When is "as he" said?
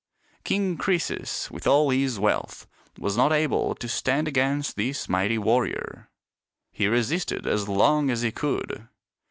8.09-8.31